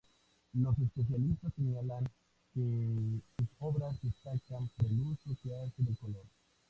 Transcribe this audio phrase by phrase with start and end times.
[0.53, 2.09] Los especialistas señalan
[2.55, 6.25] que sus obras destacan por el uso que hace del color.